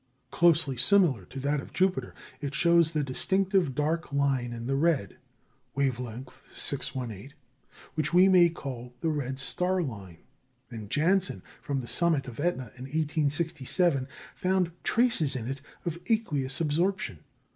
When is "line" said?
4.11-4.51, 9.79-10.17